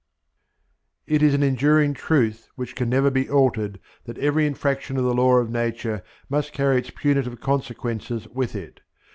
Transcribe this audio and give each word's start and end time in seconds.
It 1.05 1.21
is 1.21 1.35
an 1.35 1.43
enduring 1.43 1.93
truth, 1.93 2.49
which 2.55 2.73
can 2.75 2.89
never 2.89 3.11
be 3.11 3.29
altered, 3.29 3.79
that 4.05 4.17
every 4.17 4.47
infraction 4.47 4.97
of 4.97 5.03
the 5.03 5.13
Law 5.13 5.35
of 5.35 5.51
Nature 5.51 6.01
must 6.27 6.53
carry 6.53 6.79
its 6.79 6.89
punitive 6.89 7.39
consequences 7.39 8.27
with 8.29 8.55
it. 8.55 8.79